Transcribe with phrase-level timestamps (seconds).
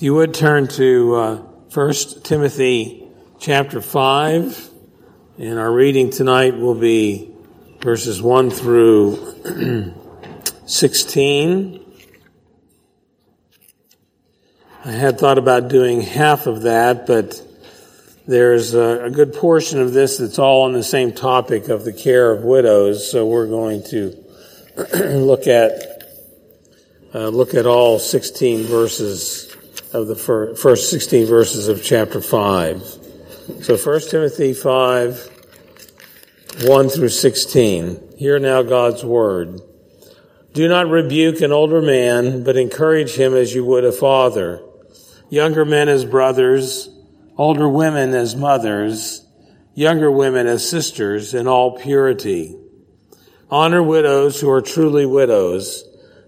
[0.00, 1.36] You would turn to uh,
[1.74, 3.08] 1 Timothy
[3.40, 4.70] chapter 5,
[5.38, 7.34] and our reading tonight will be
[7.80, 9.92] verses 1 through
[10.66, 11.84] 16.
[14.84, 17.42] I had thought about doing half of that, but
[18.24, 21.92] there's a, a, good portion of this that's all on the same topic of the
[21.92, 24.14] care of widows, so we're going to
[25.16, 26.04] look at
[27.12, 29.48] uh, look at all 16 verses
[29.92, 32.82] of the first 16 verses of chapter 5.
[33.62, 38.16] So 1 Timothy 5, 1 through 16.
[38.18, 39.60] Hear now God's word.
[40.52, 44.62] Do not rebuke an older man, but encourage him as you would a father.
[45.30, 46.88] Younger men as brothers,
[47.36, 49.24] older women as mothers,
[49.74, 52.56] younger women as sisters in all purity.
[53.50, 55.87] Honor widows who are truly widows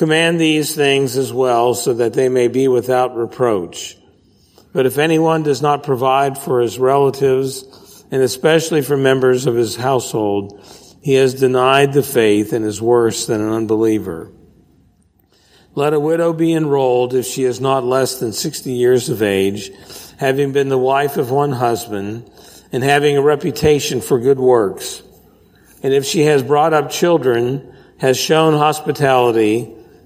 [0.00, 3.98] Command these things as well so that they may be without reproach.
[4.72, 9.76] But if anyone does not provide for his relatives, and especially for members of his
[9.76, 10.58] household,
[11.02, 14.32] he has denied the faith and is worse than an unbeliever.
[15.74, 19.70] Let a widow be enrolled if she is not less than 60 years of age,
[20.16, 22.26] having been the wife of one husband,
[22.72, 25.02] and having a reputation for good works.
[25.82, 29.76] And if she has brought up children, has shown hospitality,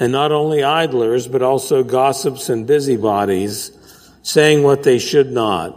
[0.00, 3.70] and not only idlers, but also gossips and busybodies,
[4.22, 5.76] saying what they should not.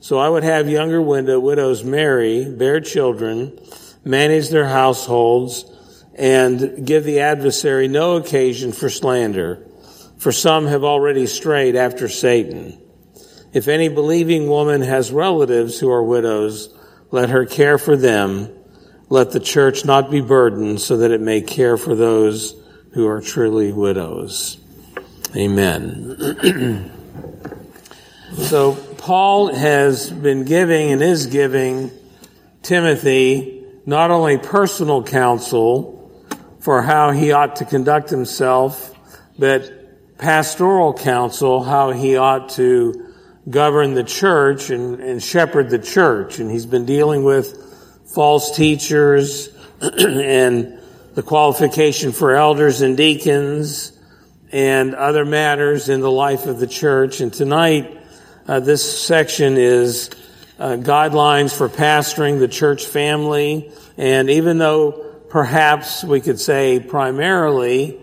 [0.00, 3.58] So I would have younger widow, widows marry, bear children,
[4.04, 5.64] manage their households,
[6.14, 9.66] and give the adversary no occasion for slander,
[10.18, 12.80] for some have already strayed after Satan.
[13.52, 16.72] If any believing woman has relatives who are widows,
[17.10, 18.50] let her care for them.
[19.08, 22.54] Let the church not be burdened so that it may care for those
[22.92, 24.58] who are truly widows.
[25.36, 26.90] Amen.
[28.38, 31.90] so Paul has been giving and is giving
[32.62, 35.96] Timothy not only personal counsel
[36.60, 38.94] for how he ought to conduct himself,
[39.38, 43.14] but pastoral counsel, how he ought to
[43.48, 46.38] govern the church and, and shepherd the church.
[46.38, 49.48] And he's been dealing with false teachers
[49.80, 50.77] and
[51.18, 53.90] the qualification for elders and deacons
[54.52, 57.20] and other matters in the life of the church.
[57.20, 57.98] And tonight,
[58.46, 60.10] uh, this section is
[60.60, 63.72] uh, guidelines for pastoring the church family.
[63.96, 64.92] And even though
[65.28, 67.98] perhaps we could say primarily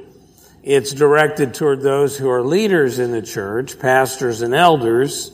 [0.61, 5.31] it's directed toward those who are leaders in the church, pastors and elders,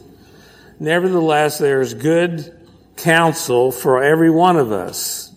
[0.80, 2.56] nevertheless, there's good
[2.98, 5.31] counsel for every one of us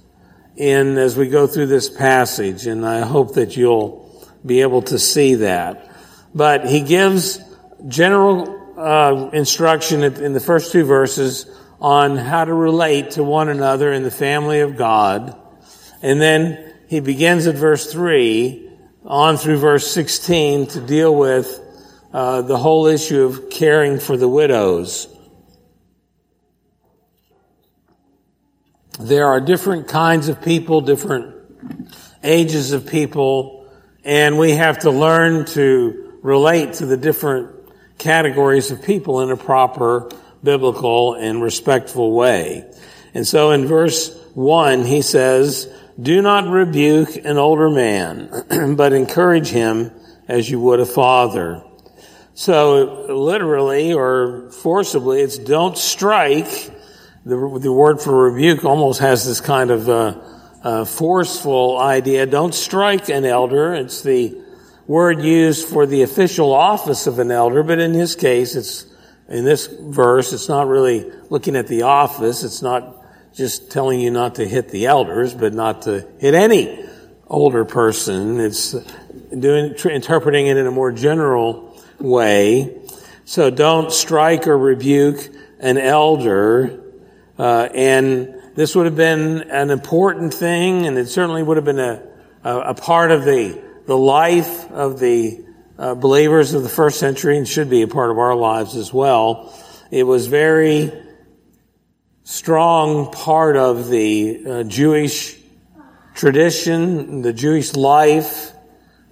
[0.56, 4.04] in as we go through this passage, and I hope that you'll
[4.44, 5.90] be able to see that.
[6.34, 7.40] But he gives
[7.88, 11.46] general uh, instruction in the first two verses
[11.80, 15.36] on how to relate to one another in the family of God,
[16.02, 18.70] and then he begins at verse three
[19.04, 21.60] on through verse sixteen to deal with
[22.12, 25.08] uh, the whole issue of caring for the widows.
[28.98, 31.34] There are different kinds of people, different
[32.22, 33.66] ages of people,
[34.04, 37.50] and we have to learn to relate to the different
[37.98, 40.10] categories of people in a proper
[40.42, 42.70] biblical and respectful way.
[43.14, 45.68] And so in verse one, he says,
[46.00, 49.92] do not rebuke an older man, but encourage him
[50.26, 51.62] as you would a father.
[52.34, 56.72] So literally or forcibly, it's don't strike
[57.24, 60.20] the, the word for rebuke almost has this kind of uh,
[60.62, 62.26] uh, forceful idea.
[62.26, 63.74] Don't strike an elder.
[63.74, 64.42] It's the
[64.86, 68.86] word used for the official office of an elder, but in his case, it's
[69.28, 72.44] in this verse, it's not really looking at the office.
[72.44, 76.86] It's not just telling you not to hit the elders, but not to hit any
[77.26, 78.38] older person.
[78.38, 78.72] It's
[79.36, 82.82] doing, interpreting it in a more general way.
[83.24, 86.83] So don't strike or rebuke an elder.
[87.38, 91.80] Uh, and this would have been an important thing, and it certainly would have been
[91.80, 92.02] a,
[92.44, 95.44] a, a part of the, the life of the
[95.78, 98.92] uh, believers of the first century and should be a part of our lives as
[98.92, 99.52] well.
[99.90, 100.92] It was very
[102.22, 105.36] strong part of the uh, Jewish
[106.14, 108.52] tradition, the Jewish life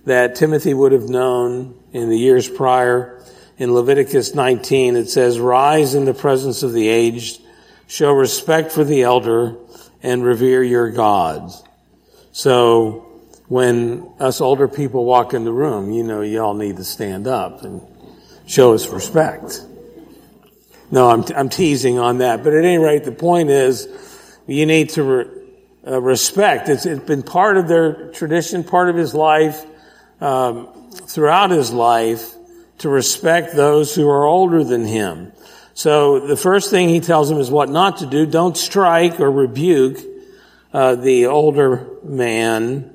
[0.04, 3.22] that Timothy would have known in the years prior.
[3.58, 7.40] In Leviticus 19, it says, Rise in the presence of the aged,
[7.86, 9.56] show respect for the elder,
[10.02, 11.62] and revere your gods.
[12.32, 13.08] So,
[13.48, 17.62] when us older people walk in the room, you know, y'all need to stand up
[17.62, 17.82] and
[18.46, 19.60] show us respect.
[20.90, 22.44] No, I'm, I'm teasing on that.
[22.44, 23.88] But at any rate, the point is,
[24.46, 25.24] you need to re,
[25.86, 26.68] uh, respect.
[26.68, 29.64] It's, it's been part of their tradition, part of his life,
[30.20, 32.34] um, throughout his life,
[32.78, 35.32] to respect those who are older than him.
[35.74, 38.26] So the first thing he tells them is what not to do.
[38.26, 39.98] Don't strike or rebuke
[40.72, 42.92] uh, the older man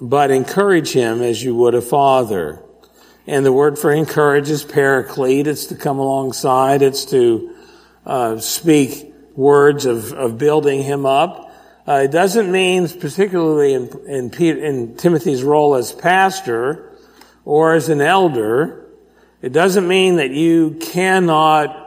[0.00, 2.62] but encourage him as you would a father.
[3.26, 5.46] And the word for encourage is paraclete.
[5.46, 6.82] It's to come alongside.
[6.82, 7.54] It's to
[8.04, 11.52] uh, speak words of, of building him up.
[11.86, 16.98] Uh, it doesn't mean, particularly in, in, in Timothy's role as pastor
[17.44, 18.86] or as an elder,
[19.42, 21.83] it doesn't mean that you cannot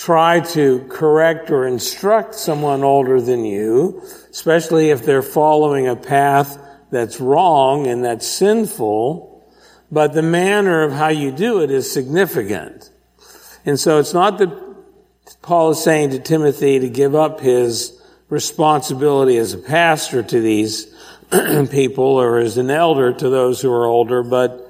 [0.00, 6.58] try to correct or instruct someone older than you, especially if they're following a path
[6.90, 9.46] that's wrong and that's sinful,
[9.92, 12.90] but the manner of how you do it is significant.
[13.66, 14.48] And so it's not that
[15.42, 18.00] Paul is saying to Timothy to give up his
[18.30, 20.86] responsibility as a pastor to these
[21.70, 24.66] people or as an elder to those who are older, but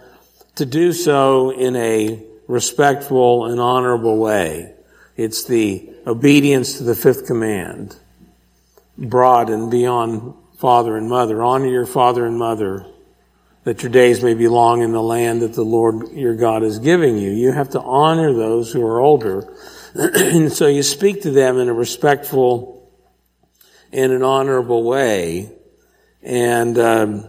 [0.57, 4.75] to do so in a respectful and honorable way.
[5.21, 7.95] It's the obedience to the fifth command,
[8.97, 11.43] broad and beyond father and mother.
[11.43, 12.87] Honor your father and mother
[13.65, 16.79] that your days may be long in the land that the Lord your God is
[16.79, 17.33] giving you.
[17.33, 19.55] You have to honor those who are older.
[19.95, 22.91] and so you speak to them in a respectful
[23.93, 25.53] and an honorable way
[26.23, 27.29] and um,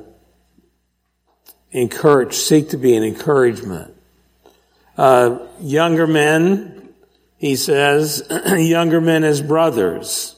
[1.71, 3.93] encourage, seek to be an encouragement.
[4.97, 6.70] Uh, younger men,
[7.41, 8.23] he says,
[8.55, 10.35] younger men as brothers.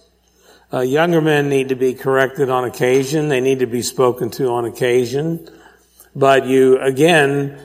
[0.71, 3.27] Uh, younger men need to be corrected on occasion.
[3.27, 5.49] They need to be spoken to on occasion.
[6.15, 7.59] But you, again,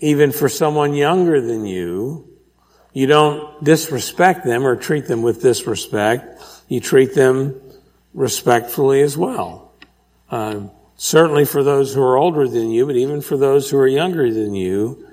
[0.00, 2.28] even for someone younger than you,
[2.92, 6.42] you don't disrespect them or treat them with disrespect.
[6.68, 7.58] You treat them
[8.12, 9.72] respectfully as well.
[10.30, 13.88] Uh, certainly for those who are older than you, but even for those who are
[13.88, 15.08] younger than you.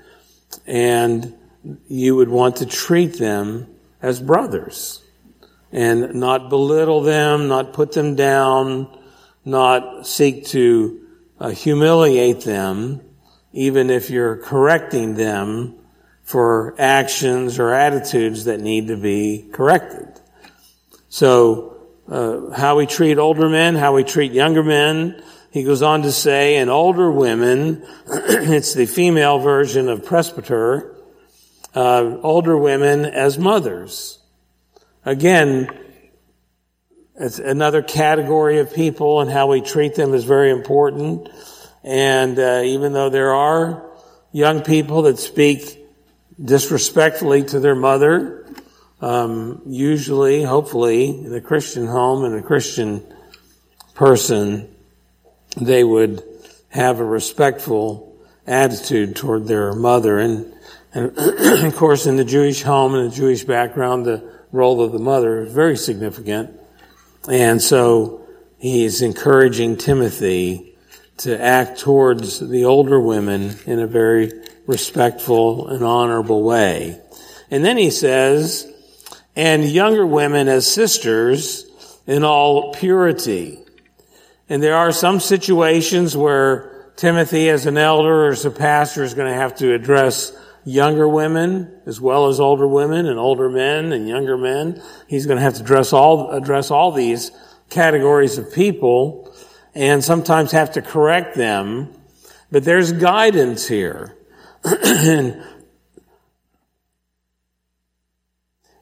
[0.67, 1.38] And
[1.87, 3.67] you would want to treat them
[4.01, 5.03] as brothers
[5.71, 8.87] and not belittle them, not put them down,
[9.45, 11.05] not seek to
[11.39, 13.01] uh, humiliate them,
[13.53, 15.75] even if you're correcting them
[16.23, 20.07] for actions or attitudes that need to be corrected.
[21.09, 21.77] So,
[22.09, 25.21] uh, how we treat older men, how we treat younger men.
[25.51, 30.95] He goes on to say, and older women, it's the female version of presbyter,
[31.75, 34.19] uh, older women as mothers.
[35.05, 35.69] Again,
[37.15, 41.29] it's another category of people and how we treat them is very important.
[41.83, 43.89] And uh, even though there are
[44.31, 45.85] young people that speak
[46.41, 48.45] disrespectfully to their mother,
[49.01, 53.01] um, usually, hopefully, in a Christian home and a Christian
[53.93, 54.73] person,
[55.55, 56.23] they would
[56.69, 60.19] have a respectful attitude toward their mother.
[60.19, 60.53] And,
[60.93, 64.99] and of course, in the Jewish home and the Jewish background, the role of the
[64.99, 66.59] mother is very significant.
[67.29, 68.25] And so
[68.57, 70.75] he's encouraging Timothy
[71.17, 74.31] to act towards the older women in a very
[74.65, 76.99] respectful and honorable way.
[77.51, 78.71] And then he says,
[79.35, 81.65] and younger women as sisters
[82.07, 83.59] in all purity.
[84.47, 89.13] And there are some situations where Timothy as an elder or as a pastor is
[89.13, 90.31] going to have to address
[90.65, 94.81] younger women as well as older women and older men and younger men.
[95.07, 97.31] He's going to have to address all, address all these
[97.69, 99.33] categories of people
[99.75, 101.93] and sometimes have to correct them.
[102.51, 104.17] But there's guidance here.
[104.63, 105.43] and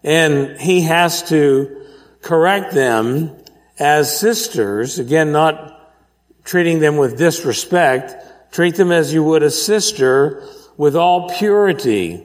[0.03, 1.85] And he has to
[2.21, 3.35] correct them
[3.77, 5.93] as sisters, again, not
[6.45, 8.15] treating them with disrespect,
[8.53, 12.23] treat them as you would a sister with all purity.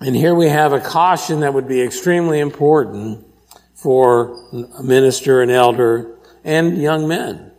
[0.00, 3.26] And here we have a caution that would be extremely important
[3.74, 4.36] for
[4.76, 7.52] a minister, an elder, and young men.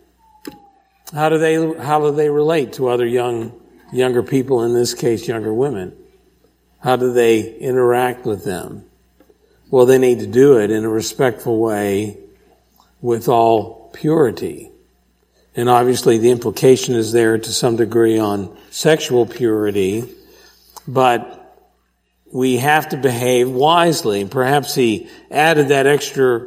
[1.14, 3.60] How do they, how do they relate to other young,
[3.92, 5.96] younger people, in this case, younger women?
[6.80, 8.86] How do they interact with them?
[9.70, 12.18] Well, they need to do it in a respectful way
[13.02, 14.71] with all purity.
[15.55, 20.10] And obviously the implication is there to some degree on sexual purity,
[20.88, 21.38] but
[22.31, 24.25] we have to behave wisely.
[24.25, 26.46] Perhaps he added that extra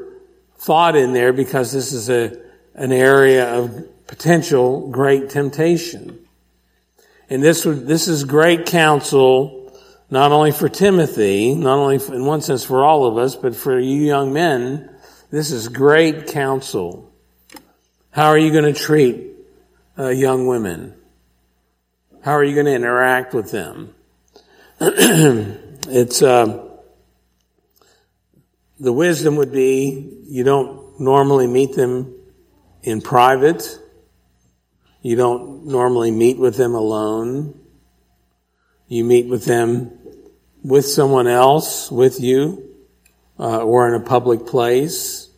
[0.57, 2.41] thought in there because this is a,
[2.75, 6.19] an area of potential great temptation.
[7.29, 9.79] And this would, this is great counsel,
[10.11, 13.79] not only for Timothy, not only in one sense for all of us, but for
[13.79, 14.91] you young men.
[15.31, 17.14] This is great counsel.
[18.15, 19.33] How are you going to treat
[19.99, 20.95] uh, young women?
[22.23, 23.93] How are you going to interact with them?
[24.81, 26.69] it's uh,
[28.79, 32.15] the wisdom would be you don't normally meet them
[32.85, 33.67] in private.
[35.03, 37.59] You don't normally meet with them alone.
[38.87, 39.91] You meet with them
[40.63, 42.77] with someone else, with you,
[43.41, 45.29] uh, or in a public place.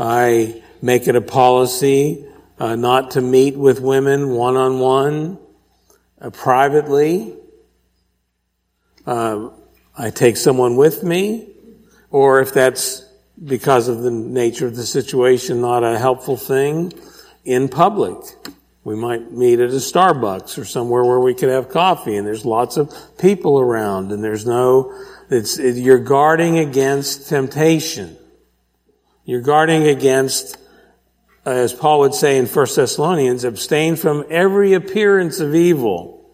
[0.00, 2.26] I make it a policy
[2.58, 5.38] uh, not to meet with women one on one,
[6.32, 7.34] privately.
[9.06, 9.48] Uh,
[9.96, 11.48] I take someone with me,
[12.10, 13.02] or if that's
[13.42, 16.92] because of the nature of the situation, not a helpful thing,
[17.46, 18.18] in public.
[18.84, 22.44] We might meet at a Starbucks or somewhere where we could have coffee and there's
[22.44, 24.94] lots of people around and there's no,
[25.30, 28.18] it's, it, you're guarding against temptation.
[29.24, 30.58] You're guarding against,
[31.46, 36.24] Uh, as Paul would say in 1 Thessalonians, abstain from every appearance of evil.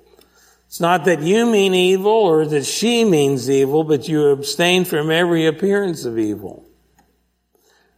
[0.66, 5.10] It's not that you mean evil or that she means evil, but you abstain from
[5.10, 6.64] every appearance of evil.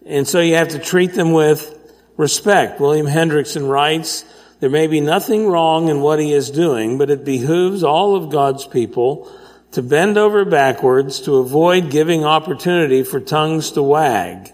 [0.07, 1.79] And so you have to treat them with
[2.17, 2.81] respect.
[2.81, 4.25] William Hendriksen writes,
[4.61, 8.31] there may be nothing wrong in what he is doing, but it behooves all of
[8.31, 9.31] God's people
[9.73, 14.53] to bend over backwards to avoid giving opportunity for tongues to wag.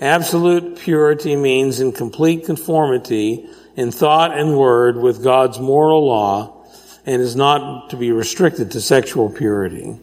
[0.00, 6.66] Absolute purity means in complete conformity in thought and word with God's moral law
[7.04, 9.98] and is not to be restricted to sexual purity.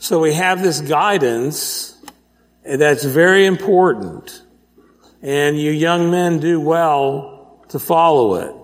[0.00, 1.96] So we have this guidance
[2.64, 4.42] that's very important.
[5.22, 8.54] And you young men do well to follow it.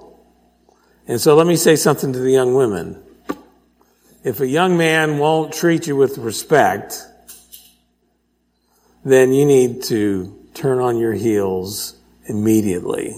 [1.07, 3.01] And so let me say something to the young women.
[4.25, 7.07] If a young man won't treat you with respect,
[9.05, 13.17] then you need to turn on your heels immediately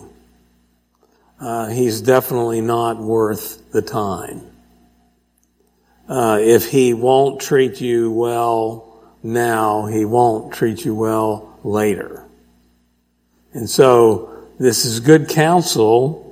[1.41, 4.43] uh, he's definitely not worth the time.
[6.09, 12.27] Uh, if he won't treat you well now, he won't treat you well later.
[13.53, 16.27] And so this is good counsel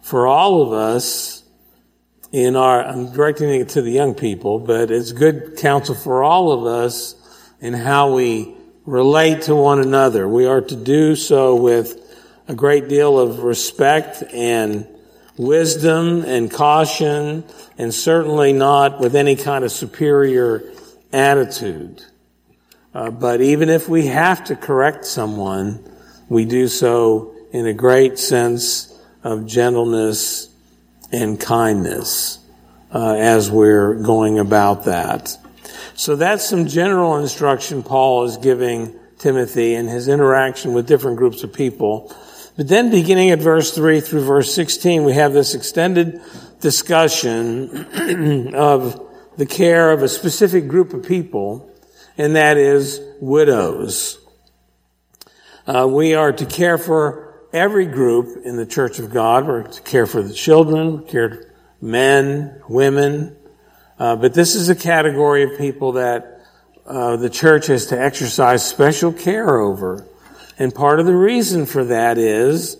[0.00, 1.42] for all of us
[2.32, 6.52] in our, I'm directing it to the young people, but it's good counsel for all
[6.52, 7.14] of us
[7.60, 8.54] in how we
[8.90, 10.26] relate to one another.
[10.26, 11.96] We are to do so with
[12.48, 14.84] a great deal of respect and
[15.36, 17.44] wisdom and caution,
[17.78, 20.64] and certainly not with any kind of superior
[21.12, 22.04] attitude.
[22.92, 25.88] Uh, but even if we have to correct someone,
[26.28, 28.92] we do so in a great sense
[29.22, 30.48] of gentleness
[31.12, 32.40] and kindness
[32.92, 35.36] uh, as we're going about that.
[36.00, 41.42] So that's some general instruction Paul is giving Timothy in his interaction with different groups
[41.42, 42.10] of people.
[42.56, 46.22] But then beginning at verse 3 through verse 16, we have this extended
[46.58, 48.98] discussion of
[49.36, 51.70] the care of a specific group of people,
[52.16, 54.18] and that is widows.
[55.66, 59.46] Uh, we are to care for every group in the church of God.
[59.46, 63.36] We're to care for the children, care for men, women.
[64.00, 66.40] Uh, but this is a category of people that
[66.86, 70.06] uh, the church has to exercise special care over.
[70.58, 72.78] And part of the reason for that is,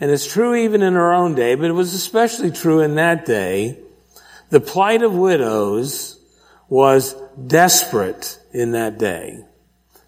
[0.00, 3.26] and it's true even in our own day, but it was especially true in that
[3.26, 3.80] day,
[4.48, 6.18] the plight of widows
[6.70, 7.14] was
[7.46, 9.44] desperate in that day.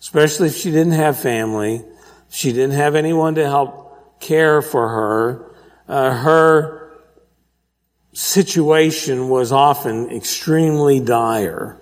[0.01, 1.85] Especially if she didn't have family,
[2.31, 5.55] she didn't have anyone to help care for her.
[5.87, 6.84] Uh, her
[8.15, 11.79] situation was often extremely dire.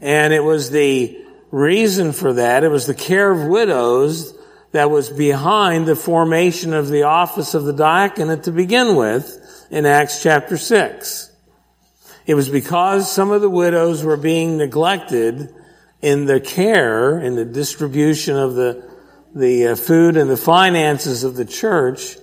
[0.00, 2.64] And it was the reason for that.
[2.64, 4.34] It was the care of widows
[4.72, 9.84] that was behind the formation of the office of the diaconate to begin with in
[9.84, 11.32] Acts chapter 6.
[12.26, 15.52] It was because some of the widows were being neglected
[16.02, 18.88] in the care in the distribution of the,
[19.34, 22.16] the uh, food and the finances of the church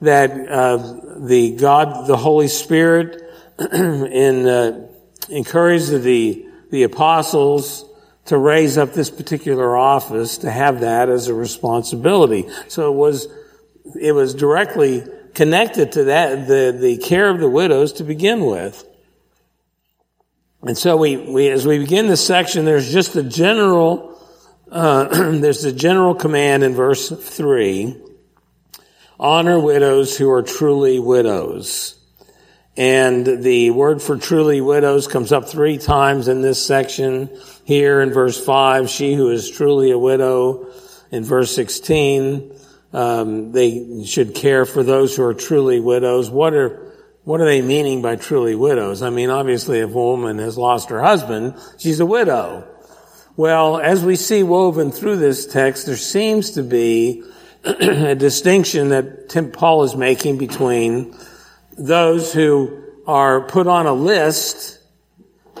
[0.00, 0.76] that uh,
[1.18, 3.22] the God, the Holy Spirit,
[3.72, 4.88] in, uh,
[5.28, 7.84] encouraged the, the apostles
[8.26, 12.48] to raise up this particular office to have that as a responsibility.
[12.68, 13.28] So it was,
[14.00, 18.84] it was directly connected to that, the, the care of the widows to begin with.
[20.62, 24.18] And so we, we as we begin this section, there's just a general,
[24.70, 25.04] uh,
[25.38, 28.00] there's a general command in verse three.
[29.24, 31.96] Honor widows who are truly widows.
[32.76, 37.30] And the word for truly widows comes up three times in this section.
[37.64, 40.66] Here in verse 5, she who is truly a widow.
[41.10, 42.52] In verse 16,
[42.92, 46.28] um, they should care for those who are truly widows.
[46.28, 49.00] What are, what are they meaning by truly widows?
[49.00, 52.68] I mean, obviously if a woman has lost her husband, she's a widow.
[53.38, 57.24] Well, as we see woven through this text, there seems to be
[57.80, 61.16] a distinction that Tim Paul is making between
[61.78, 64.78] those who are put on a list,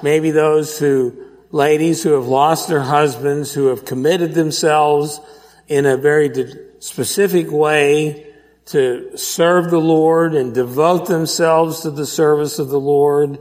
[0.02, 5.18] maybe those who, ladies who have lost their husbands, who have committed themselves
[5.66, 6.30] in a very
[6.78, 8.26] specific way
[8.66, 13.38] to serve the Lord and devote themselves to the service of the Lord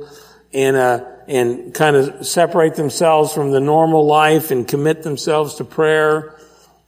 [0.54, 5.66] and, uh, and kind of separate themselves from the normal life and commit themselves to
[5.66, 6.33] prayer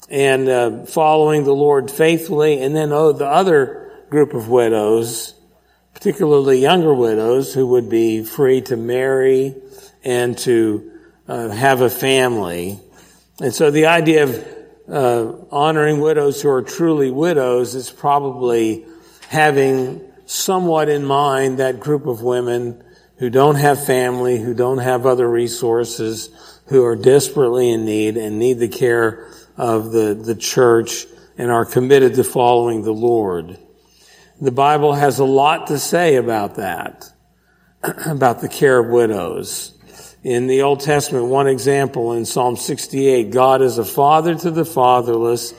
[0.10, 2.62] and uh, following the Lord faithfully.
[2.62, 5.36] And then, oh, the other group of widows
[5.96, 9.56] particularly younger widows who would be free to marry
[10.04, 10.92] and to
[11.28, 12.80] uh, have a family.
[13.42, 14.48] And so the idea of
[14.88, 18.86] uh, honoring widows who are truly widows is probably
[19.30, 22.84] having somewhat in mind that group of women
[23.18, 26.30] who don't have family, who don't have other resources,
[26.68, 31.06] who are desperately in need and need the care of the, the church
[31.38, 33.58] and are committed to following the Lord.
[34.42, 37.06] The Bible has a lot to say about that,
[38.06, 39.72] about the care of widows.
[40.24, 44.66] In the Old Testament, one example in Psalm 68, God is a father to the
[44.66, 45.54] fatherless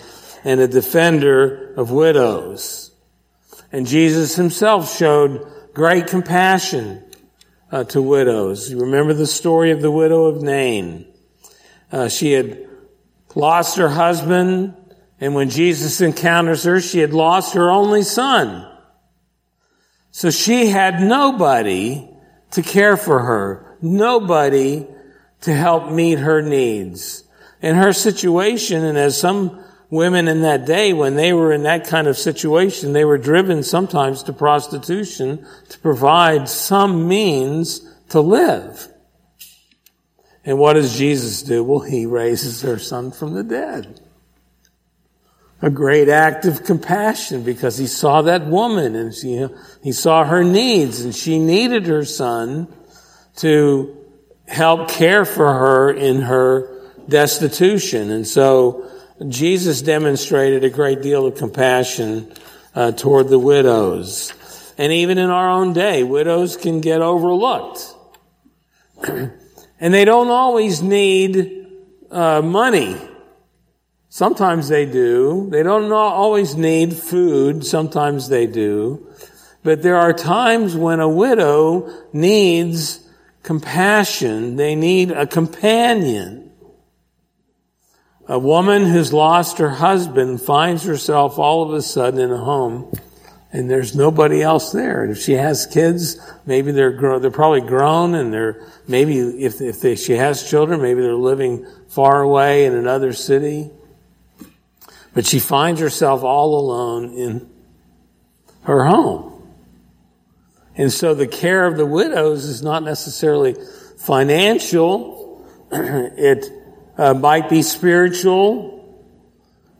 [0.44, 2.90] and a defender of widows.
[3.72, 7.04] And Jesus himself showed great compassion
[7.70, 8.70] uh, to widows.
[8.70, 11.06] You remember the story of the widow of Nain.
[11.90, 12.65] Uh, she had
[13.36, 14.74] lost her husband
[15.20, 18.70] and when Jesus encounters her, she had lost her only son.
[20.10, 22.08] So she had nobody
[22.52, 24.86] to care for her, nobody
[25.42, 27.24] to help meet her needs.
[27.62, 31.86] In her situation, and as some women in that day, when they were in that
[31.86, 38.88] kind of situation, they were driven sometimes to prostitution to provide some means to live.
[40.46, 41.62] And what does Jesus do?
[41.62, 44.00] Well, he raises her son from the dead
[45.62, 49.46] a great act of compassion because he saw that woman and she,
[49.82, 52.68] he saw her needs and she needed her son
[53.36, 53.96] to
[54.46, 56.70] help care for her in her
[57.08, 58.10] destitution.
[58.10, 58.88] And so
[59.28, 62.32] Jesus demonstrated a great deal of compassion
[62.74, 64.32] uh, toward the widows.
[64.76, 67.94] And even in our own day, widows can get overlooked.
[69.80, 71.66] and they don't always need
[72.10, 72.96] uh, money
[74.16, 75.46] Sometimes they do.
[75.50, 77.66] They don't always need food.
[77.66, 79.06] Sometimes they do.
[79.62, 83.06] But there are times when a widow needs
[83.42, 84.56] compassion.
[84.56, 86.50] They need a companion.
[88.26, 92.90] A woman who's lost her husband finds herself all of a sudden in a home
[93.56, 95.02] and there's nobody else there.
[95.02, 99.62] And if she has kids, maybe they're grown, they're probably grown and they're, maybe if,
[99.62, 103.70] if they, she has children, maybe they're living far away in another city.
[105.14, 107.50] But she finds herself all alone in
[108.64, 109.32] her home.
[110.76, 113.56] And so the care of the widows is not necessarily
[113.96, 115.48] financial.
[115.72, 116.44] it
[116.98, 119.02] uh, might be spiritual.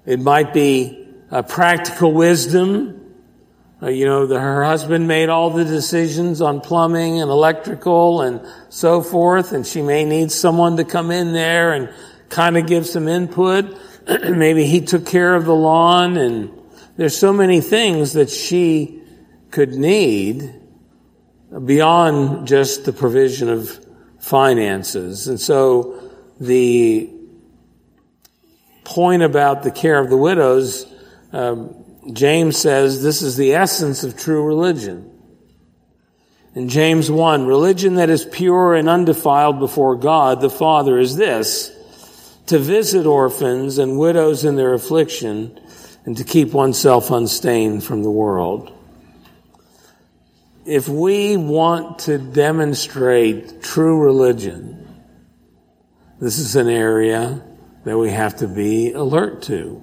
[0.06, 2.95] It might be uh, practical wisdom.
[3.82, 8.40] Uh, you know, the, her husband made all the decisions on plumbing and electrical and
[8.70, 11.92] so forth, and she may need someone to come in there and
[12.30, 13.78] kind of give some input.
[14.30, 16.50] maybe he took care of the lawn and
[16.96, 19.02] there's so many things that she
[19.50, 20.54] could need
[21.64, 23.84] beyond just the provision of
[24.18, 25.28] finances.
[25.28, 26.10] And so
[26.40, 27.10] the
[28.84, 30.86] point about the care of the widows,
[31.32, 35.12] um, James says this is the essence of true religion.
[36.54, 41.70] In James 1, religion that is pure and undefiled before God the Father is this,
[42.46, 45.60] to visit orphans and widows in their affliction
[46.06, 48.72] and to keep oneself unstained from the world.
[50.64, 55.04] If we want to demonstrate true religion,
[56.20, 57.42] this is an area
[57.84, 59.82] that we have to be alert to,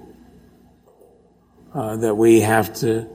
[1.73, 3.07] uh, that we have to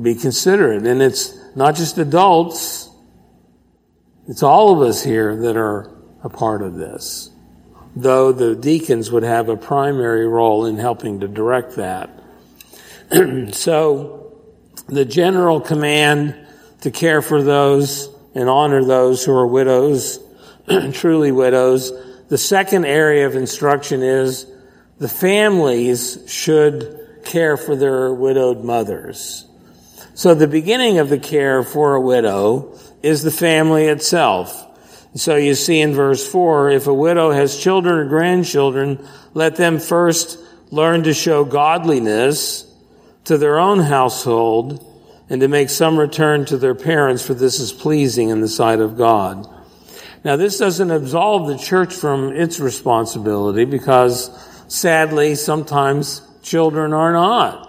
[0.00, 0.86] be considerate.
[0.86, 2.88] And it's not just adults,
[4.28, 5.90] it's all of us here that are
[6.22, 7.30] a part of this.
[7.96, 12.10] Though the deacons would have a primary role in helping to direct that.
[13.52, 14.40] so,
[14.86, 16.36] the general command
[16.82, 20.20] to care for those and honor those who are widows,
[20.92, 21.92] truly widows,
[22.28, 24.46] the second area of instruction is
[25.00, 29.46] the families should care for their widowed mothers.
[30.14, 34.66] So the beginning of the care for a widow is the family itself.
[35.14, 39.78] So you see in verse 4, if a widow has children or grandchildren, let them
[39.78, 40.38] first
[40.70, 42.70] learn to show godliness
[43.24, 44.86] to their own household
[45.30, 48.80] and to make some return to their parents, for this is pleasing in the sight
[48.80, 49.48] of God.
[50.24, 54.28] Now, this doesn't absolve the church from its responsibility because
[54.70, 57.66] sadly, sometimes children are not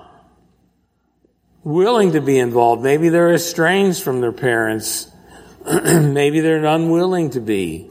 [1.63, 2.81] willing to be involved.
[2.81, 5.07] Maybe they're estranged from their parents.
[5.65, 7.89] Maybe they're unwilling to be,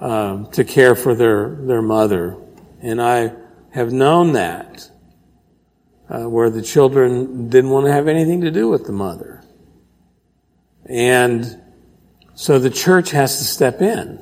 [0.00, 2.36] um, to care for their, their mother.
[2.80, 3.32] And I
[3.70, 4.90] have known that,
[6.08, 9.42] uh, where the children didn't want to have anything to do with the mother.
[10.86, 11.60] And
[12.34, 14.16] so the church has to step in.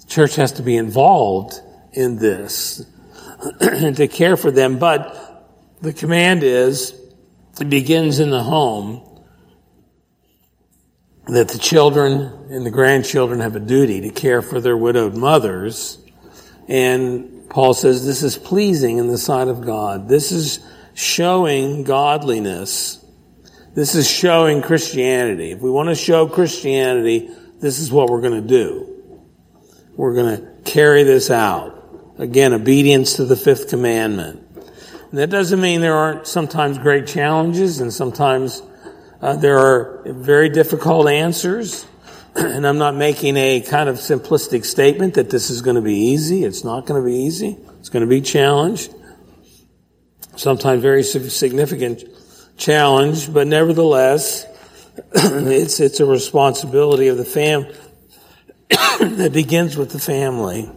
[0.00, 1.60] The church has to be involved
[1.92, 2.84] in this
[3.60, 4.78] to care for them.
[4.78, 6.94] But the command is,
[7.60, 9.06] it begins in the home
[11.26, 15.98] that the children and the grandchildren have a duty to care for their widowed mothers.
[16.68, 20.08] And Paul says this is pleasing in the sight of God.
[20.08, 20.60] This is
[20.94, 23.00] showing godliness
[23.74, 25.52] this is showing Christianity.
[25.52, 28.86] If we want to show Christianity, this is what we're going to do.
[29.94, 31.76] We're going to carry this out.
[32.20, 34.46] Again, obedience to the fifth commandment.
[35.10, 38.62] And that doesn't mean there aren't sometimes great challenges and sometimes
[39.22, 41.86] uh, there are very difficult answers.
[42.34, 45.94] and I'm not making a kind of simplistic statement that this is going to be
[45.94, 46.44] easy.
[46.44, 47.56] It's not going to be easy.
[47.78, 48.94] It's going to be challenged.
[50.36, 52.04] Sometimes very significant
[52.58, 54.44] challenge, but nevertheless,
[55.14, 57.66] it's, it's a responsibility of the fam
[59.16, 60.70] that begins with the family.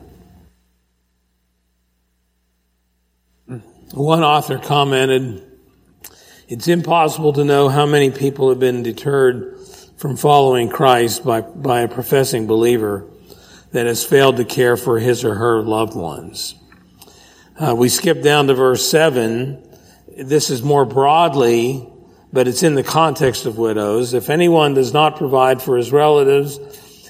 [3.93, 5.43] One author commented,
[6.47, 9.59] it's impossible to know how many people have been deterred
[9.97, 13.07] from following Christ by, by a professing believer
[13.71, 16.55] that has failed to care for his or her loved ones.
[17.55, 19.63] Uh, we skip down to verse 7
[20.17, 21.87] this is more broadly,
[22.31, 24.15] but it's in the context of widows.
[24.15, 26.57] If anyone does not provide for his relatives,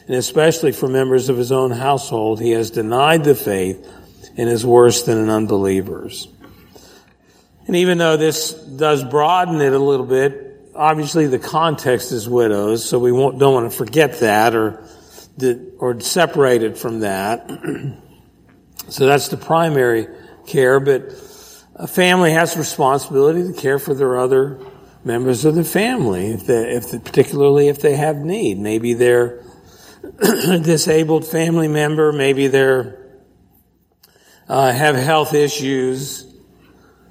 [0.08, 3.90] and especially for members of his own household, he has denied the faith
[4.36, 6.28] and is worse than an unbeliever's.
[7.66, 12.88] And even though this does broaden it a little bit, obviously the context is widows,
[12.88, 14.84] so we don't want to forget that or,
[15.80, 17.50] or separate it from that.
[18.90, 20.08] so that's the primary
[20.46, 21.14] care, but
[21.76, 24.60] a family has responsibility to care for their other
[25.04, 28.60] members of the family, if they, if they, particularly if they have need.
[28.60, 29.44] Maybe they're
[30.20, 33.00] a disabled family member, maybe they're
[34.48, 36.33] uh, have health issues,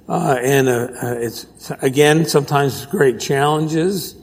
[0.07, 4.15] uh, and uh, uh it's again sometimes great challenges.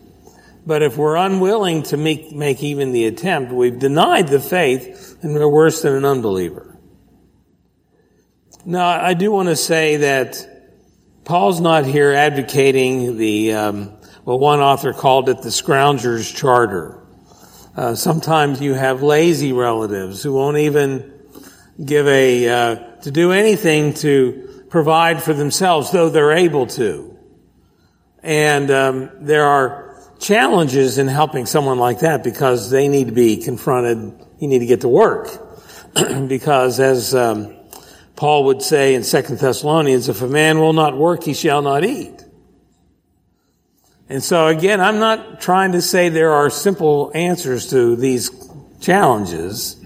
[0.66, 5.34] But if we're unwilling to make make even the attempt, we've denied the faith, and
[5.34, 6.70] we're worse than an unbeliever.
[8.66, 10.46] Now, I do want to say that
[11.24, 17.02] Paul's not here advocating the, um, well, one author called it the scrounger's charter.
[17.74, 21.10] Uh, sometimes you have lazy relatives who won't even
[21.82, 27.18] give a, uh, to do anything to provide for themselves, though they're able to.
[28.22, 33.38] And um, there are challenges in helping someone like that because they need to be
[33.38, 33.98] confronted.
[34.38, 35.28] You need to get to work
[36.28, 37.56] because as um,
[38.16, 41.84] Paul would say in Second Thessalonians, if a man will not work, he shall not
[41.84, 42.24] eat.
[44.08, 48.30] And so again, I'm not trying to say there are simple answers to these
[48.80, 49.76] challenges.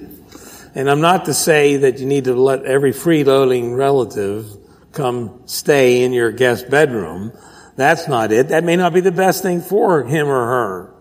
[0.75, 4.64] And I'm not to say that you need to let every freeloading relative
[4.95, 7.33] come stay in your guest bedroom.
[7.77, 8.49] That's not it.
[8.49, 10.95] That may not be the best thing for him or her.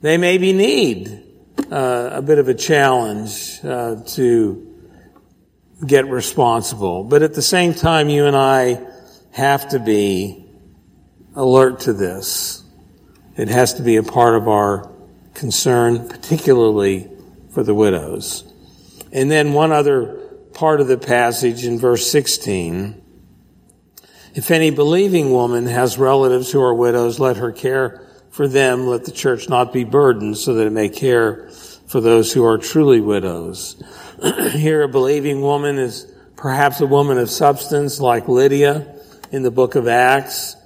[0.00, 1.22] They maybe need
[1.70, 4.74] uh, a bit of a challenge uh, to
[5.86, 7.04] get responsible.
[7.04, 8.80] But at the same time, you and I
[9.32, 10.46] have to be
[11.34, 12.62] alert to this.
[13.36, 14.90] It has to be a part of our
[15.34, 17.10] concern, particularly
[17.50, 18.44] for the widows.
[19.12, 20.23] And then one other
[20.54, 23.02] part of the passage in verse 16.
[24.34, 28.86] If any believing woman has relatives who are widows, let her care for them.
[28.86, 31.50] Let the church not be burdened so that it may care
[31.86, 33.82] for those who are truly widows.
[34.52, 38.96] Here, a believing woman is perhaps a woman of substance like Lydia
[39.30, 40.56] in the book of Acts,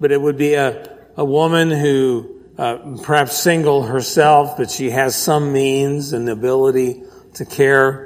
[0.00, 5.16] but it would be a, a woman who uh, perhaps single herself, but she has
[5.16, 7.02] some means and ability
[7.34, 8.05] to care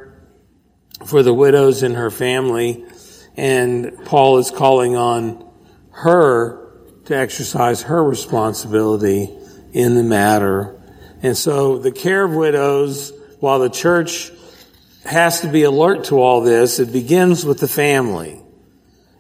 [1.05, 2.85] for the widows in her family.
[3.37, 5.49] And Paul is calling on
[5.91, 6.73] her
[7.07, 9.31] to exercise her responsibility
[9.73, 10.81] in the matter.
[11.23, 14.31] And so the care of widows, while the church
[15.05, 18.41] has to be alert to all this, it begins with the family.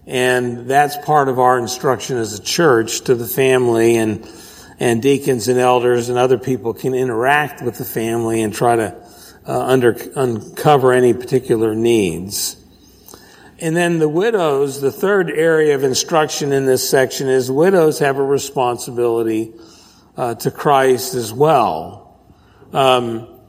[0.07, 4.27] And that's part of our instruction as a church to the family and
[4.81, 8.97] and deacons and elders and other people can interact with the family and try to
[9.51, 12.57] uh, under, uncover any particular needs.
[13.59, 18.19] And then the widows, the third area of instruction in this section is widows have
[18.19, 19.53] a responsibility
[20.17, 22.21] uh, to Christ as well.
[22.73, 23.41] Um,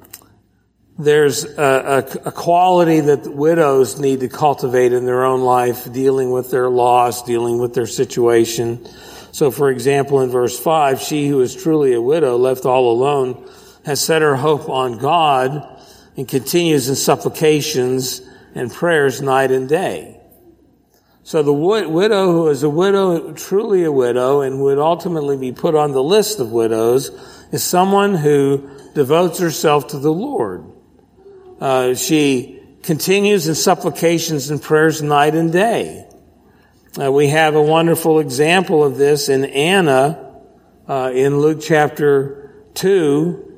[0.98, 6.32] there's a, a, a, quality that widows need to cultivate in their own life, dealing
[6.32, 8.88] with their loss, dealing with their situation.
[9.34, 13.48] So, for example, in verse 5, she who is truly a widow, left all alone,
[13.86, 15.70] has set her hope on God
[16.17, 18.21] and continues in supplications
[18.54, 20.19] and prayers night and day.
[21.24, 25.76] So the widow who is a widow, truly a widow, and would ultimately be put
[25.76, 27.12] on the list of widows,
[27.52, 30.65] is someone who devotes herself to the Lord.
[31.60, 36.08] Uh, she continues in supplications and prayers night and day.
[37.00, 40.41] Uh, we have a wonderful example of this in Anna
[40.89, 43.51] uh, in Luke chapter 2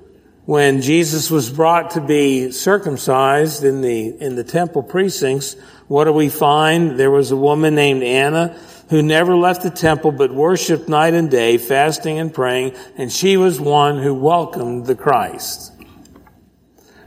[0.46, 5.56] when Jesus was brought to be circumcised in the in the temple precincts
[5.88, 6.98] what do we find?
[6.98, 8.58] There was a woman named Anna
[8.90, 13.38] who never left the temple but worshiped night and day fasting and praying and she
[13.38, 15.72] was one who welcomed the Christ.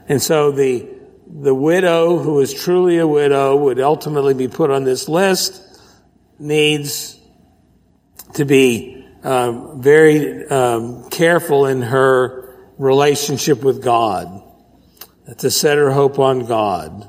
[0.09, 0.89] And so the
[1.29, 5.63] the widow who is truly a widow would ultimately be put on this list
[6.39, 7.19] needs
[8.35, 12.46] to be um, very um, careful in her
[12.79, 14.43] relationship with God,
[15.39, 17.09] to set her hope on God.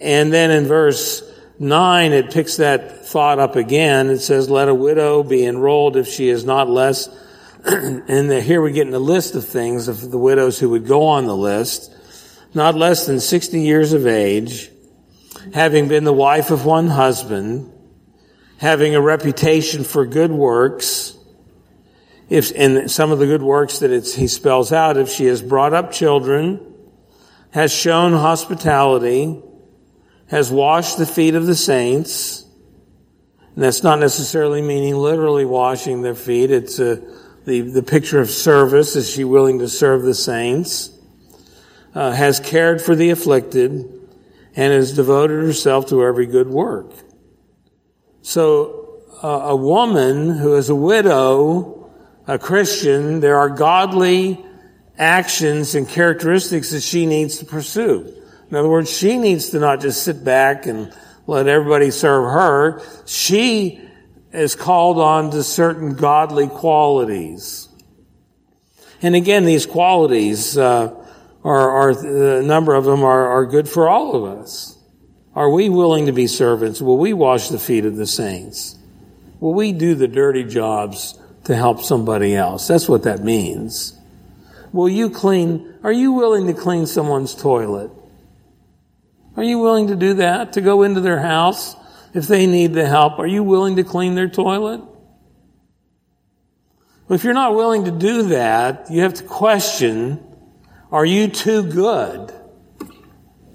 [0.00, 1.22] And then in verse
[1.58, 4.10] 9, it picks that thought up again.
[4.10, 7.08] It says, let a widow be enrolled if she is not less,
[7.64, 11.06] and here we get in a list of things of the widows who would go
[11.06, 11.92] on the list,
[12.54, 14.70] not less than 60 years of age,
[15.52, 17.72] having been the wife of one husband,
[18.58, 21.17] having a reputation for good works,
[22.28, 25.40] if, and some of the good works that it's he spells out, if she has
[25.40, 26.74] brought up children,
[27.50, 29.40] has shown hospitality,
[30.26, 32.44] has washed the feet of the saints,
[33.54, 36.50] and that's not necessarily meaning literally washing their feet.
[36.50, 37.02] It's a,
[37.44, 38.94] the, the picture of service.
[38.94, 40.90] Is she willing to serve the saints?
[41.94, 43.72] Uh, has cared for the afflicted
[44.54, 46.92] and has devoted herself to every good work.
[48.22, 51.77] So uh, a woman who is a widow,
[52.28, 54.44] a Christian, there are godly
[54.98, 58.14] actions and characteristics that she needs to pursue.
[58.50, 60.92] In other words, she needs to not just sit back and
[61.26, 62.82] let everybody serve her.
[63.06, 63.80] She
[64.32, 67.68] is called on to certain godly qualities.
[69.00, 70.94] And again, these qualities uh,
[71.44, 71.90] are, are,
[72.40, 74.76] a number of them are, are good for all of us.
[75.34, 76.82] Are we willing to be servants?
[76.82, 78.76] Will we wash the feet of the saints?
[79.40, 82.68] Will we do the dirty jobs to help somebody else?
[82.68, 83.98] That's what that means.
[84.72, 87.90] Will you clean, are you willing to clean someone's toilet?
[89.36, 90.52] Are you willing to do that?
[90.52, 91.76] To go into their house
[92.14, 93.18] if they need the help?
[93.18, 94.80] Are you willing to clean their toilet?
[97.10, 100.24] If you're not willing to do that, you have to question,
[100.92, 102.32] are you too good?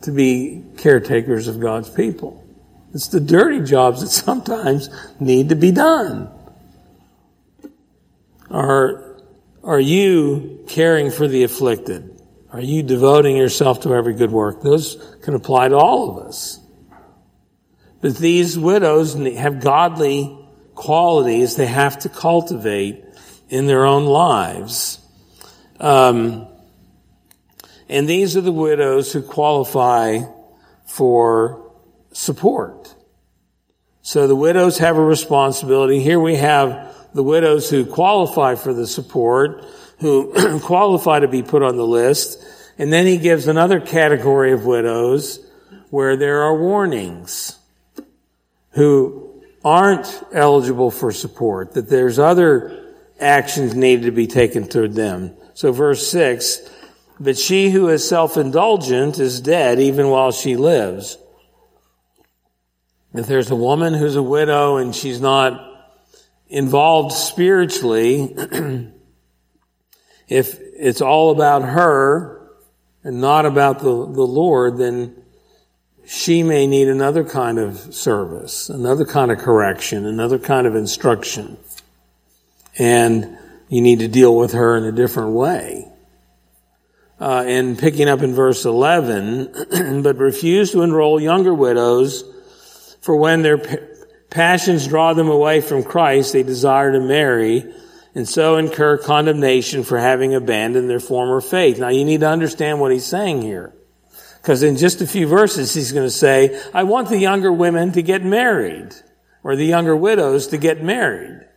[0.03, 2.43] to be caretakers of God's people.
[2.93, 6.29] It's the dirty jobs that sometimes need to be done.
[8.53, 9.19] Are,
[9.63, 12.21] are you caring for the afflicted?
[12.51, 14.61] Are you devoting yourself to every good work?
[14.61, 16.59] Those can apply to all of us.
[17.99, 20.37] But these widows have godly
[20.75, 23.03] qualities they have to cultivate
[23.49, 24.99] in their own lives.
[25.79, 26.47] Um,
[27.89, 30.19] and these are the widows who qualify
[30.85, 31.71] for
[32.11, 32.93] support.
[34.03, 36.01] So the widows have a responsibility.
[36.01, 39.65] Here we have the widows who qualify for the support,
[39.99, 42.43] who qualify to be put on the list.
[42.77, 45.39] And then he gives another category of widows
[45.89, 47.57] where there are warnings
[48.71, 55.31] who aren't eligible for support, that there's other actions needed to be taken toward them.
[55.53, 56.59] So verse six,
[57.19, 61.17] but she who is self-indulgent is dead even while she lives.
[63.13, 65.72] If there's a woman who's a widow and she's not
[66.47, 68.35] involved spiritually,
[70.27, 72.51] if it's all about her
[73.03, 75.15] and not about the, the Lord, then
[76.05, 81.57] she may need another kind of service, another kind of correction, another kind of instruction.
[82.77, 83.37] And
[83.69, 85.87] you need to deal with her in a different way.
[87.19, 92.23] Uh, and picking up in verse 11, but refuse to enroll younger widows,
[93.01, 93.57] for when their
[94.33, 97.71] passions draw them away from Christ, they desire to marry,
[98.15, 101.79] and so incur condemnation for having abandoned their former faith.
[101.79, 103.73] Now you need to understand what he's saying here.
[104.41, 107.91] Because in just a few verses, he's going to say, I want the younger women
[107.93, 108.93] to get married,
[109.43, 111.47] or the younger widows to get married.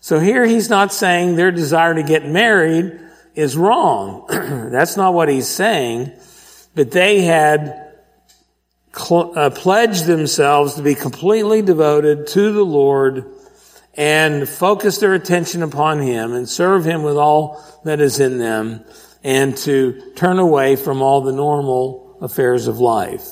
[0.00, 3.00] So here he's not saying their desire to get married
[3.34, 4.26] is wrong.
[4.28, 6.12] That's not what he's saying.
[6.74, 7.85] But they had
[8.96, 13.26] cl- uh, themselves to be completely devoted to the Lord
[13.94, 18.84] and focus their attention upon Him and serve Him with all that is in them
[19.24, 23.26] and to turn away from all the normal affairs of life.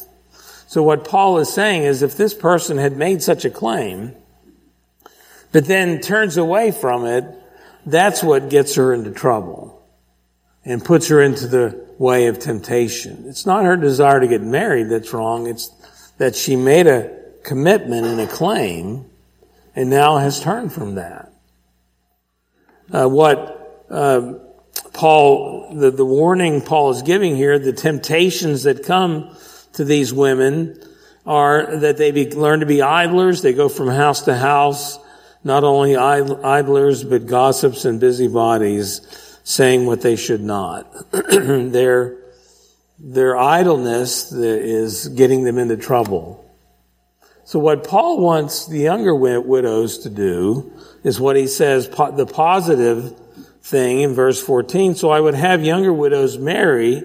[0.66, 4.14] So what Paul is saying is if this person had made such a claim,
[5.52, 7.24] but then turns away from it,
[7.86, 9.86] that's what gets her into trouble
[10.64, 13.24] and puts her into the way of temptation.
[13.26, 15.46] It's not her desire to get married that's wrong.
[15.46, 15.68] It's
[16.18, 19.06] that she made a commitment and a claim
[19.76, 21.32] and now has turned from that.
[22.90, 24.34] Uh, what uh,
[24.92, 29.36] Paul, the, the warning Paul is giving here, the temptations that come
[29.74, 30.80] to these women
[31.26, 33.42] are that they be, learn to be idlers.
[33.42, 34.98] They go from house to house
[35.42, 40.92] not only idlers, but gossips and busybodies saying what they should not.
[41.30, 42.16] their,
[42.98, 46.40] their idleness is getting them into trouble.
[47.44, 50.72] So what Paul wants the younger widows to do
[51.04, 53.16] is what he says, the positive
[53.62, 54.94] thing in verse 14.
[54.94, 57.02] So I would have younger widows marry,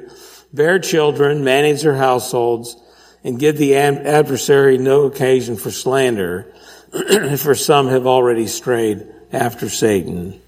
[0.54, 2.78] bear children, manage their households,
[3.22, 6.54] and give the adversary no occasion for slander.
[7.38, 10.42] for some have already strayed after Satan.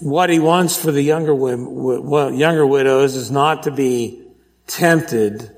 [0.00, 4.22] What he wants for the younger, women, younger widows is not to be
[4.66, 5.50] tempted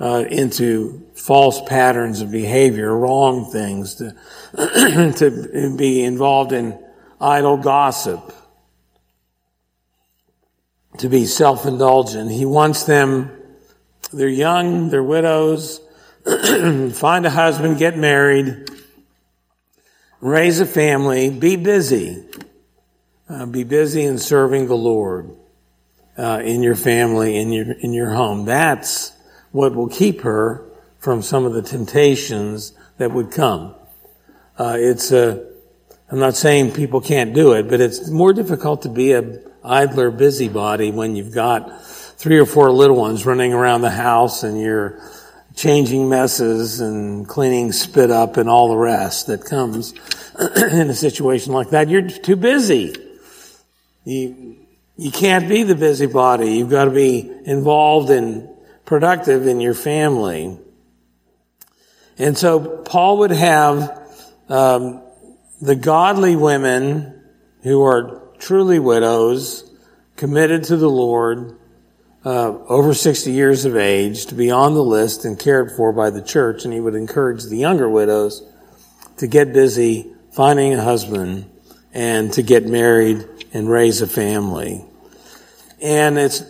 [0.00, 4.14] uh, into false patterns of behavior, wrong things, to,
[5.16, 6.78] to be involved in
[7.20, 8.32] idle gossip,
[10.98, 12.30] to be self-indulgent.
[12.30, 13.30] He wants them,
[14.12, 15.80] they're young, they're widows,
[16.24, 18.70] find a husband, get married,
[20.20, 22.24] raise a family, be busy.
[23.28, 25.36] Uh, be busy in serving the Lord
[26.16, 28.46] uh, in your family, in your in your home.
[28.46, 29.12] That's
[29.52, 30.64] what will keep her
[30.98, 33.74] from some of the temptations that would come.
[34.58, 35.46] Uh, it's a.
[36.10, 40.10] I'm not saying people can't do it, but it's more difficult to be a idler
[40.10, 45.02] busybody when you've got three or four little ones running around the house and you're
[45.54, 49.92] changing messes and cleaning spit up and all the rest that comes
[50.72, 51.90] in a situation like that.
[51.90, 53.07] You're too busy.
[54.08, 54.56] You,
[54.96, 56.56] you can't be the busybody.
[56.56, 58.48] You've got to be involved and
[58.86, 60.58] productive in your family.
[62.16, 64.02] And so Paul would have
[64.48, 65.02] um,
[65.60, 67.22] the godly women
[67.62, 69.70] who are truly widows,
[70.16, 71.58] committed to the Lord,
[72.24, 76.08] uh, over 60 years of age to be on the list and cared for by
[76.08, 78.42] the church, and he would encourage the younger widows
[79.18, 81.50] to get busy finding a husband
[81.92, 84.84] and to get married and raise a family.
[85.80, 86.42] And it's,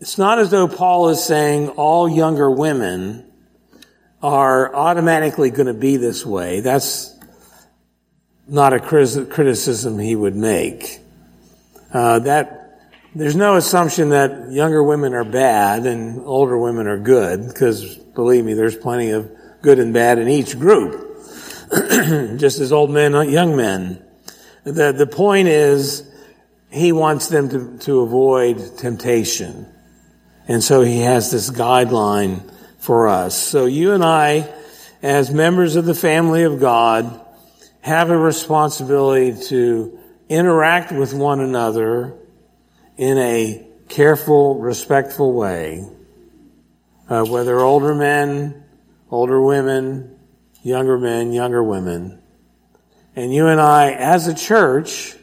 [0.00, 3.30] it's not as though Paul is saying all younger women
[4.22, 6.60] are automatically going to be this way.
[6.60, 7.18] That's
[8.46, 11.00] not a criticism he would make.
[11.92, 12.80] Uh, that
[13.14, 18.44] there's no assumption that younger women are bad and older women are good, because believe
[18.44, 19.30] me, there's plenty of
[19.60, 21.20] good and bad in each group,
[22.38, 24.02] just as old men, young men.
[24.64, 26.08] The, the point is,
[26.70, 29.66] he wants them to, to avoid temptation.
[30.48, 33.36] And so he has this guideline for us.
[33.36, 34.48] So you and I,
[35.02, 37.20] as members of the family of God,
[37.80, 39.98] have a responsibility to
[40.28, 42.16] interact with one another
[42.96, 45.84] in a careful, respectful way.
[47.08, 48.64] Uh, whether older men,
[49.10, 50.18] older women,
[50.62, 52.21] younger men, younger women.
[53.14, 55.14] And you and I, as a church,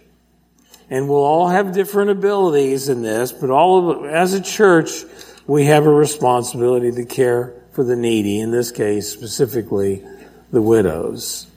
[0.90, 4.90] and we'll all have different abilities in this, but all of, as a church,
[5.48, 10.06] we have a responsibility to care for the needy, in this case, specifically
[10.52, 11.48] the widows.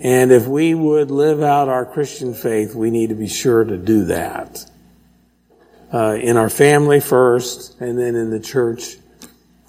[0.00, 3.76] And if we would live out our Christian faith, we need to be sure to
[3.76, 4.68] do that.
[5.92, 8.96] Uh, in our family first, and then in the church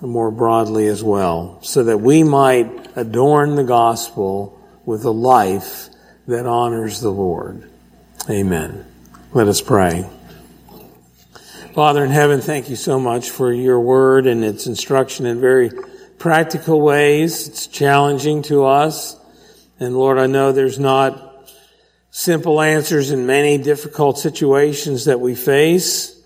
[0.02, 5.90] more broadly as well, so that we might adorn the gospel with a life
[6.28, 7.70] that honors the Lord.
[8.30, 8.86] Amen.
[9.34, 10.10] Let us pray.
[11.74, 15.72] Father in heaven, thank you so much for your word and its instruction in very
[16.20, 17.48] practical ways.
[17.48, 19.20] It's challenging to us.
[19.80, 21.50] And Lord, I know there's not
[22.12, 26.22] simple answers in many difficult situations that we face,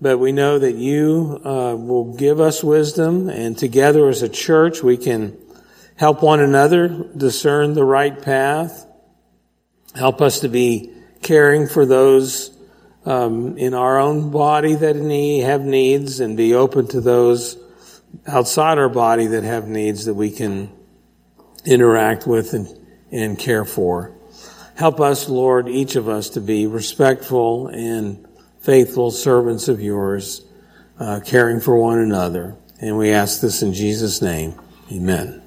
[0.00, 4.82] but we know that you uh, will give us wisdom, and together as a church,
[4.82, 5.36] we can
[5.98, 8.86] help one another discern the right path.
[9.94, 10.92] Help us to be
[11.22, 12.56] caring for those
[13.04, 17.56] um, in our own body that need, have needs, and be open to those
[18.26, 20.70] outside our body that have needs that we can
[21.64, 22.78] interact with and
[23.10, 24.12] and care for.
[24.74, 28.26] Help us, Lord, each of us to be respectful and
[28.60, 30.44] faithful servants of yours,
[30.98, 32.56] uh, caring for one another.
[32.80, 34.54] And we ask this in Jesus' name.
[34.92, 35.42] Amen.